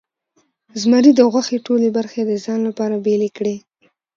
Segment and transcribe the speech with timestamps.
[0.81, 3.55] زمري د غوښې ټولې برخې د ځان لپاره بیلې کړې.